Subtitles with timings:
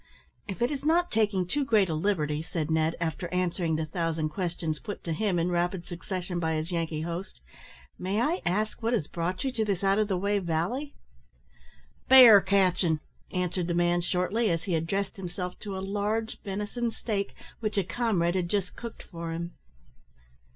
[0.47, 4.29] "If it is not taking too great a liberty," said Ned, after answering the thousand
[4.29, 7.39] questions put to him in rapid succession by his Yankee host,
[7.99, 10.95] "may I ask what has brought you to this out of the way valley?"
[12.07, 12.99] "Bear catchin',"
[13.31, 17.83] answered the man, shortly, as he addressed himself to a large venison steak, which a
[17.83, 19.53] comrade had just cooked for him.